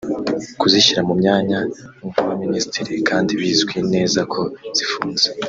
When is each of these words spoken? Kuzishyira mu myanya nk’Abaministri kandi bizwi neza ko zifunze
Kuzishyira 0.59 1.01
mu 1.07 1.13
myanya 1.21 1.59
nk’Abaministri 2.09 2.91
kandi 3.09 3.31
bizwi 3.39 3.75
neza 3.93 4.19
ko 4.33 4.41
zifunze 4.77 5.27